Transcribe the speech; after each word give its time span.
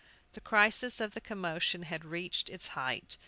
The 0.33 0.41
crisis 0.41 0.99
of 0.99 1.13
the 1.13 1.21
commotion 1.21 1.83
had 1.83 2.05
reached 2.05 2.49
its 2.49 2.69
height. 2.69 3.19